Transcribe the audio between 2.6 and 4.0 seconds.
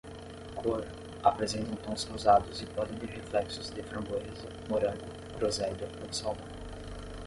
e podem ter reflexos de